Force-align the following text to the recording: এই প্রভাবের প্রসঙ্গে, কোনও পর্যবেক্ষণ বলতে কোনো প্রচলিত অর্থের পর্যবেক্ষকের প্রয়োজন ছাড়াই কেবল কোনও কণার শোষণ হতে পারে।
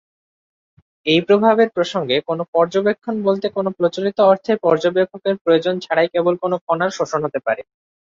এই 1.05 1.19
প্রভাবের 1.27 1.69
প্রসঙ্গে, 1.75 2.17
কোনও 2.27 2.43
পর্যবেক্ষণ 2.55 3.15
বলতে 3.27 3.47
কোনো 3.49 3.69
প্রচলিত 3.77 4.17
অর্থের 4.31 4.57
পর্যবেক্ষকের 4.65 5.35
প্রয়োজন 5.43 5.75
ছাড়াই 5.79 6.07
কেবল 6.13 6.33
কোনও 6.43 6.57
কণার 6.67 6.91
শোষণ 6.97 7.19
হতে 7.25 7.39
পারে। 7.45 7.61